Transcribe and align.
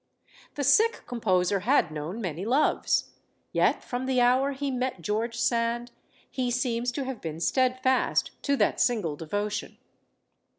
The 0.55 0.63
sick 0.63 1.03
composer 1.05 1.59
had 1.59 1.91
known 1.91 2.21
many 2.21 2.43
loves. 2.43 3.11
Yet 3.53 3.83
from 3.83 4.07
the 4.07 4.19
hour 4.19 4.53
he 4.53 4.71
met 4.71 4.99
George 5.03 5.37
Sand 5.39 5.91
he 6.27 6.49
seems 6.49 6.91
to 6.93 7.05
have 7.05 7.21
been 7.21 7.39
steadfast 7.39 8.31
to 8.41 8.55
that 8.57 8.81
single 8.81 9.15
devotion. 9.15 9.77